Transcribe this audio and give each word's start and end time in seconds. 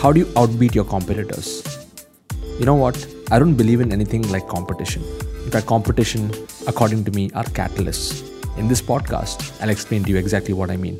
how 0.00 0.10
do 0.10 0.18
you 0.18 0.26
outbeat 0.40 0.74
your 0.74 0.84
competitors? 0.84 1.48
You 2.58 2.64
know 2.64 2.74
what? 2.74 2.96
I 3.30 3.38
don't 3.38 3.54
believe 3.54 3.82
in 3.82 3.92
anything 3.92 4.22
like 4.30 4.48
competition. 4.48 5.02
In 5.44 5.50
fact, 5.50 5.66
competition, 5.66 6.30
according 6.66 7.04
to 7.04 7.10
me, 7.10 7.30
are 7.34 7.44
catalysts. 7.44 8.26
In 8.56 8.66
this 8.66 8.80
podcast, 8.80 9.60
I'll 9.60 9.68
explain 9.68 10.02
to 10.04 10.10
you 10.10 10.16
exactly 10.16 10.54
what 10.54 10.70
I 10.70 10.78
mean. 10.78 10.98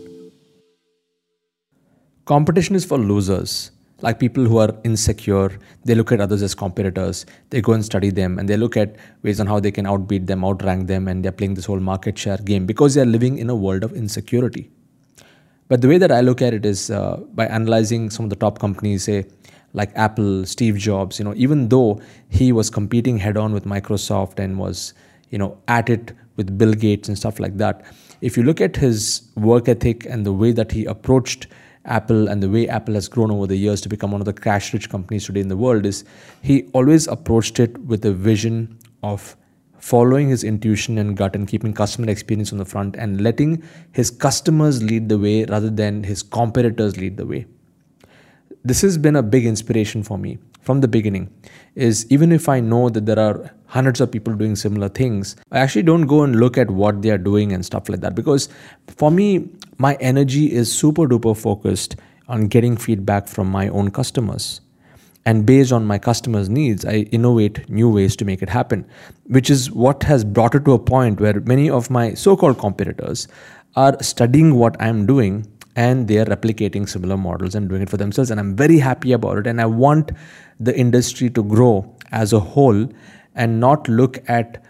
Competition 2.26 2.76
is 2.76 2.84
for 2.84 2.98
losers, 2.98 3.70
like 4.02 4.20
people 4.20 4.44
who 4.44 4.58
are 4.58 4.74
insecure. 4.84 5.58
They 5.86 5.94
look 5.94 6.12
at 6.12 6.20
others 6.20 6.42
as 6.42 6.54
competitors. 6.54 7.24
They 7.48 7.62
go 7.62 7.72
and 7.72 7.82
study 7.82 8.10
them 8.10 8.38
and 8.38 8.46
they 8.46 8.58
look 8.58 8.76
at 8.76 8.96
ways 9.22 9.40
on 9.40 9.46
how 9.46 9.60
they 9.60 9.70
can 9.70 9.86
outbeat 9.86 10.26
them, 10.26 10.44
outrank 10.44 10.88
them, 10.88 11.08
and 11.08 11.24
they're 11.24 11.32
playing 11.32 11.54
this 11.54 11.64
whole 11.64 11.80
market 11.80 12.18
share 12.18 12.36
game 12.36 12.66
because 12.66 12.94
they're 12.94 13.06
living 13.06 13.38
in 13.38 13.48
a 13.48 13.56
world 13.56 13.82
of 13.82 13.94
insecurity. 13.94 14.70
But 15.70 15.82
the 15.82 15.88
way 15.88 15.98
that 15.98 16.10
I 16.10 16.20
look 16.20 16.42
at 16.42 16.52
it 16.52 16.66
is 16.66 16.90
uh, 16.90 17.18
by 17.32 17.46
analyzing 17.46 18.10
some 18.10 18.24
of 18.24 18.30
the 18.30 18.34
top 18.34 18.58
companies, 18.58 19.04
say 19.04 19.24
like 19.72 19.92
Apple, 19.94 20.44
Steve 20.44 20.76
Jobs, 20.76 21.20
you 21.20 21.24
know, 21.24 21.32
even 21.36 21.68
though 21.68 22.00
he 22.28 22.50
was 22.50 22.68
competing 22.68 23.18
head 23.18 23.36
on 23.36 23.52
with 23.52 23.66
Microsoft 23.66 24.40
and 24.40 24.58
was, 24.58 24.94
you 25.30 25.38
know, 25.38 25.56
at 25.68 25.88
it 25.88 26.12
with 26.34 26.58
Bill 26.58 26.74
Gates 26.74 27.06
and 27.06 27.16
stuff 27.16 27.38
like 27.38 27.56
that, 27.58 27.84
if 28.20 28.36
you 28.36 28.42
look 28.42 28.60
at 28.60 28.74
his 28.74 29.22
work 29.36 29.68
ethic 29.68 30.04
and 30.06 30.26
the 30.26 30.32
way 30.32 30.50
that 30.50 30.72
he 30.72 30.86
approached 30.86 31.46
Apple 31.84 32.26
and 32.26 32.42
the 32.42 32.50
way 32.50 32.66
Apple 32.68 32.94
has 32.94 33.06
grown 33.06 33.30
over 33.30 33.46
the 33.46 33.56
years 33.56 33.80
to 33.82 33.88
become 33.88 34.10
one 34.10 34.20
of 34.20 34.24
the 34.24 34.32
cash 34.32 34.72
rich 34.72 34.90
companies 34.90 35.26
today 35.26 35.38
in 35.38 35.46
the 35.46 35.56
world 35.56 35.86
is 35.86 36.04
he 36.42 36.68
always 36.72 37.06
approached 37.06 37.60
it 37.60 37.78
with 37.82 38.04
a 38.04 38.12
vision 38.12 38.76
of 39.04 39.36
following 39.80 40.28
his 40.28 40.44
intuition 40.44 40.98
and 40.98 41.16
gut 41.16 41.34
and 41.34 41.48
keeping 41.48 41.72
customer 41.72 42.10
experience 42.10 42.52
on 42.52 42.58
the 42.58 42.64
front 42.64 42.96
and 42.96 43.20
letting 43.20 43.62
his 43.92 44.10
customers 44.10 44.82
lead 44.82 45.08
the 45.08 45.18
way 45.18 45.44
rather 45.44 45.70
than 45.70 46.04
his 46.04 46.22
competitors 46.22 46.96
lead 46.96 47.16
the 47.16 47.26
way. 47.26 47.46
This 48.64 48.82
has 48.82 48.98
been 48.98 49.16
a 49.16 49.22
big 49.22 49.46
inspiration 49.46 50.02
for 50.02 50.18
me 50.18 50.38
from 50.60 50.80
the 50.80 50.88
beginning 50.88 51.28
is 51.74 52.06
even 52.10 52.32
if 52.32 52.48
i 52.48 52.60
know 52.60 52.88
that 52.88 53.06
there 53.06 53.18
are 53.18 53.50
hundreds 53.66 54.00
of 54.00 54.10
people 54.10 54.34
doing 54.34 54.54
similar 54.54 54.88
things 54.88 55.36
i 55.52 55.58
actually 55.58 55.82
don't 55.82 56.06
go 56.06 56.22
and 56.22 56.36
look 56.36 56.58
at 56.58 56.70
what 56.70 57.00
they 57.02 57.10
are 57.10 57.18
doing 57.18 57.52
and 57.52 57.64
stuff 57.64 57.88
like 57.88 58.00
that. 58.00 58.14
Because 58.14 58.48
for 58.88 59.10
me 59.10 59.48
my 59.78 59.94
energy 59.94 60.52
is 60.52 60.72
super 60.72 61.06
duper 61.06 61.36
focused 61.36 61.96
on 62.28 62.48
getting 62.48 62.76
feedback 62.76 63.28
from 63.28 63.50
my 63.50 63.68
own 63.68 63.90
customers 63.90 64.60
and 65.26 65.44
based 65.44 65.72
on 65.72 65.84
my 65.84 65.98
customers 65.98 66.48
needs 66.48 66.84
i 66.84 66.98
innovate 67.18 67.68
new 67.68 67.90
ways 67.90 68.16
to 68.16 68.24
make 68.24 68.42
it 68.42 68.48
happen 68.48 68.84
which 69.26 69.50
is 69.50 69.70
what 69.70 70.02
has 70.02 70.24
brought 70.24 70.54
it 70.54 70.64
to 70.64 70.72
a 70.72 70.78
point 70.78 71.20
where 71.20 71.40
many 71.40 71.68
of 71.68 71.90
my 71.90 72.12
so-called 72.14 72.58
competitors 72.58 73.28
are 73.76 73.96
studying 74.02 74.54
what 74.54 74.80
i'm 74.80 75.06
doing 75.06 75.46
and 75.76 76.08
they 76.08 76.18
are 76.18 76.24
replicating 76.24 76.88
similar 76.88 77.16
models 77.16 77.54
and 77.54 77.68
doing 77.68 77.82
it 77.82 77.90
for 77.90 77.96
themselves. 77.96 78.30
And 78.30 78.40
i'm 78.40 78.56
very 78.56 78.78
happy 78.78 79.12
about 79.12 79.38
it. 79.38 79.46
And 79.46 79.60
i 79.60 79.66
want 79.66 80.12
the 80.58 80.76
industry 80.76 81.30
to 81.30 81.42
grow 81.42 81.94
as 82.10 82.32
a 82.32 82.40
whole 82.40 82.88
and 83.34 83.60
not 83.60 83.88
look 83.88 84.18
at 84.28 84.62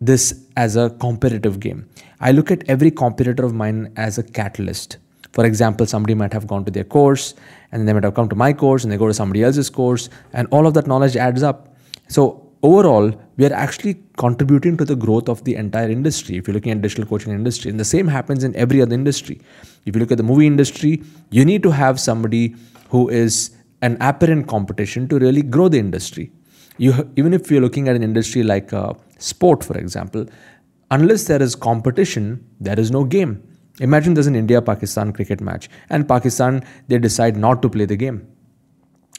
this 0.00 0.44
as 0.56 0.76
a 0.76 0.90
competitive 0.90 1.60
game. 1.60 1.88
I 2.20 2.32
look 2.32 2.50
at 2.50 2.68
every 2.68 2.90
competitor 2.90 3.44
of 3.44 3.54
mine 3.54 3.92
as 3.96 4.18
a 4.18 4.22
catalyst 4.22 4.98
for 5.32 5.44
example 5.44 5.86
somebody 5.86 6.14
might 6.14 6.32
have 6.32 6.46
gone 6.46 6.64
to 6.64 6.70
their 6.70 6.84
course 6.84 7.34
and 7.70 7.80
then 7.80 7.86
they 7.86 7.92
might 7.92 8.04
have 8.04 8.14
come 8.14 8.28
to 8.28 8.36
my 8.36 8.52
course 8.52 8.84
and 8.84 8.92
they 8.92 8.96
go 8.96 9.06
to 9.06 9.14
somebody 9.14 9.42
else's 9.42 9.70
course 9.70 10.08
and 10.32 10.48
all 10.50 10.66
of 10.66 10.74
that 10.74 10.86
knowledge 10.86 11.16
adds 11.16 11.42
up. 11.42 11.76
So 12.08 12.50
overall 12.62 13.12
we 13.36 13.46
are 13.46 13.52
actually 13.52 14.02
contributing 14.16 14.76
to 14.76 14.84
the 14.84 14.96
growth 14.96 15.28
of 15.28 15.44
the 15.44 15.54
entire 15.54 15.90
industry. 15.90 16.36
If 16.36 16.48
you're 16.48 16.54
looking 16.54 16.72
at 16.72 16.82
digital 16.82 17.04
coaching 17.04 17.32
industry 17.32 17.70
and 17.70 17.78
the 17.78 17.84
same 17.84 18.08
happens 18.08 18.44
in 18.44 18.54
every 18.56 18.80
other 18.82 18.94
industry. 18.94 19.40
If 19.84 19.94
you 19.94 20.00
look 20.00 20.10
at 20.10 20.18
the 20.18 20.24
movie 20.24 20.46
industry 20.46 21.02
you 21.30 21.44
need 21.44 21.62
to 21.62 21.70
have 21.70 22.00
somebody 22.00 22.56
who 22.88 23.08
is 23.08 23.50
an 23.82 23.96
apparent 24.00 24.48
competition 24.48 25.08
to 25.08 25.18
really 25.18 25.42
grow 25.42 25.68
the 25.68 25.78
industry. 25.78 26.32
You 26.78 27.10
even 27.16 27.34
if 27.34 27.50
you're 27.50 27.60
looking 27.60 27.88
at 27.88 27.96
an 27.96 28.02
industry 28.02 28.42
like 28.42 28.72
uh, 28.72 28.94
sport 29.18 29.64
for 29.64 29.76
example 29.76 30.26
unless 30.90 31.24
there 31.24 31.42
is 31.42 31.54
competition 31.54 32.44
there 32.60 32.78
is 32.80 32.90
no 32.90 33.04
game 33.04 33.42
imagine 33.80 34.14
there's 34.14 34.26
an 34.26 34.36
india 34.36 34.60
pakistan 34.62 35.12
cricket 35.12 35.40
match 35.40 35.68
and 35.90 36.08
pakistan 36.08 36.62
they 36.88 36.98
decide 36.98 37.36
not 37.36 37.62
to 37.62 37.68
play 37.68 37.84
the 37.84 37.96
game. 37.96 38.26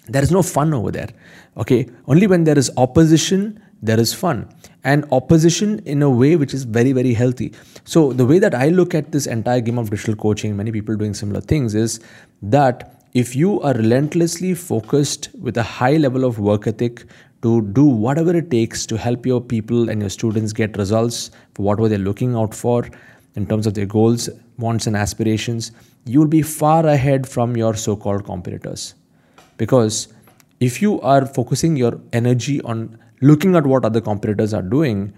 There 0.07 0.23
is 0.23 0.31
no 0.31 0.41
fun 0.41 0.73
over 0.73 0.91
there 0.91 1.09
okay? 1.57 1.87
Only 2.07 2.27
when 2.27 2.43
there 2.43 2.57
is 2.57 2.71
opposition 2.77 3.61
there 3.81 3.99
is 3.99 4.13
fun. 4.13 4.49
And 4.83 5.05
opposition 5.11 5.79
in 5.85 6.01
a 6.01 6.09
way 6.09 6.35
which 6.35 6.53
is 6.53 6.63
very 6.63 6.91
very 6.91 7.13
healthy. 7.13 7.53
So 7.83 8.11
the 8.13 8.25
way 8.25 8.39
that 8.39 8.55
i 8.55 8.69
look 8.69 8.95
at 8.95 9.11
this 9.11 9.27
entire 9.27 9.61
game 9.61 9.77
of 9.77 9.89
digital 9.89 10.15
coaching 10.15 10.55
many 10.57 10.71
people 10.71 10.95
doing 10.95 11.13
similar 11.13 11.41
things 11.41 11.75
is 11.75 11.99
that 12.41 12.99
if 13.13 13.35
you 13.35 13.59
are 13.61 13.73
relentlessly 13.73 14.53
focused 14.53 15.29
with 15.39 15.57
a 15.57 15.63
high 15.63 15.97
level 15.97 16.23
of 16.23 16.39
work 16.39 16.67
ethic 16.67 17.05
to 17.41 17.61
do 17.61 17.85
whatever 17.85 18.35
it 18.35 18.51
takes 18.51 18.85
to 18.85 18.97
help 18.97 19.25
your 19.25 19.41
people 19.41 19.89
and 19.89 20.01
your 20.01 20.09
students 20.09 20.53
get 20.53 20.77
results 20.77 21.31
for 21.55 21.63
whatever 21.63 21.89
they're 21.89 21.97
looking 21.97 22.35
out 22.35 22.53
for 22.53 22.85
in 23.35 23.45
terms 23.45 23.67
of 23.67 23.73
their 23.73 23.85
goals 23.85 24.29
wants 24.57 24.87
and 24.87 24.95
aspirations 24.95 25.71
you'll 26.05 26.27
be 26.27 26.41
far 26.41 26.85
ahead 26.85 27.27
from 27.27 27.55
your 27.55 27.75
so-called 27.75 28.25
competitors. 28.25 28.95
Because 29.57 30.07
if 30.59 30.81
you 30.81 30.99
are 31.01 31.25
focusing 31.25 31.75
your 31.75 31.99
energy 32.13 32.61
on 32.61 32.97
looking 33.21 33.55
at 33.55 33.65
what 33.65 33.85
other 33.85 34.01
competitors 34.01 34.53
are 34.53 34.61
doing 34.61 35.13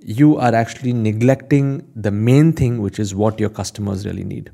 you 0.00 0.36
are 0.36 0.54
actually 0.54 0.92
neglecting 0.92 1.86
the 1.96 2.10
main 2.10 2.52
thing 2.52 2.80
which 2.80 2.98
is 2.98 3.14
what 3.14 3.40
your 3.40 3.50
customers 3.50 4.06
really 4.06 4.24
need. 4.24 4.50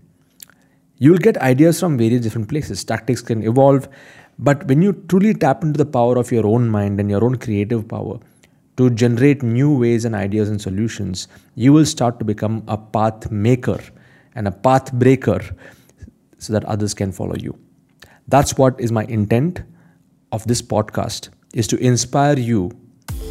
You'll 0.99 1.19
get 1.19 1.37
ideas 1.39 1.81
from 1.81 1.99
various 1.99 2.23
different 2.23 2.49
places. 2.49 2.85
Tactics 2.85 3.21
can 3.21 3.43
evolve 3.43 3.89
but 4.39 4.67
when 4.67 4.83
you 4.83 4.93
truly 5.09 5.35
tap 5.35 5.63
into 5.63 5.79
the 5.79 5.87
power 5.87 6.19
of 6.19 6.33
your 6.33 6.47
own 6.47 6.69
mind 6.69 6.99
and 6.99 7.11
your 7.11 7.25
own 7.25 7.37
creative 7.37 7.87
power 7.87 8.19
to 8.77 8.91
generate 8.91 9.43
new 9.43 9.77
ways 9.79 10.05
and 10.05 10.15
ideas 10.15 10.49
and 10.49 10.61
solutions 10.61 11.29
you 11.55 11.73
will 11.73 11.87
start 11.87 12.19
to 12.19 12.25
become 12.25 12.63
a 12.69 12.77
path 12.77 13.31
maker 13.31 13.81
and 14.35 14.49
a 14.49 14.53
path 14.53 14.93
breaker 14.93 15.41
so 16.39 16.53
that 16.53 16.65
others 16.65 16.95
can 16.95 17.13
follow 17.13 17.37
you 17.37 17.59
that's 18.29 18.57
what 18.57 18.81
is 18.81 18.91
my 18.91 19.05
intent 19.05 19.63
of 20.33 20.47
this 20.47 20.61
podcast 20.61 21.29
is 21.55 21.67
to 21.69 21.77
inspire 21.79 22.39
you 22.39 22.71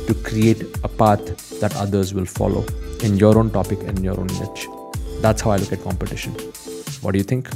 to 0.08 0.14
create 0.14 0.62
a 0.84 0.88
path 0.88 1.60
that 1.60 1.76
others 1.76 2.14
will 2.14 2.26
follow 2.26 2.66
in 3.04 3.18
your 3.18 3.38
own 3.38 3.50
topic 3.50 3.80
and 3.84 4.04
your 4.04 4.20
own 4.20 4.28
niche. 4.28 4.68
That's 5.22 5.42
how 5.42 5.52
I 5.52 5.58
look 5.58 5.72
at 5.72 5.82
competition. 5.82 6.34
What 7.02 7.12
do 7.12 7.18
you 7.18 7.24
think? 7.24 7.50